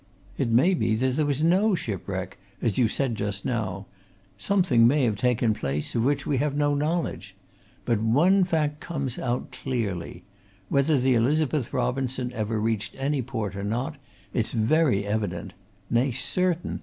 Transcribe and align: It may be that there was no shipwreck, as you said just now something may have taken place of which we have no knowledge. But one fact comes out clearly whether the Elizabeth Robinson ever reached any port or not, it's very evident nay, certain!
It 0.35 0.49
may 0.49 0.73
be 0.73 0.95
that 0.95 1.11
there 1.15 1.27
was 1.27 1.43
no 1.43 1.75
shipwreck, 1.75 2.39
as 2.59 2.79
you 2.79 2.87
said 2.87 3.13
just 3.13 3.45
now 3.45 3.85
something 4.35 4.87
may 4.87 5.03
have 5.03 5.15
taken 5.15 5.53
place 5.53 5.93
of 5.93 6.03
which 6.03 6.25
we 6.25 6.37
have 6.37 6.57
no 6.57 6.73
knowledge. 6.73 7.35
But 7.85 8.01
one 8.01 8.43
fact 8.43 8.79
comes 8.79 9.19
out 9.19 9.51
clearly 9.51 10.23
whether 10.69 10.97
the 10.97 11.13
Elizabeth 11.13 11.71
Robinson 11.71 12.33
ever 12.33 12.59
reached 12.59 12.95
any 12.97 13.21
port 13.21 13.55
or 13.55 13.63
not, 13.63 13.97
it's 14.33 14.53
very 14.53 15.05
evident 15.05 15.53
nay, 15.91 16.09
certain! 16.11 16.79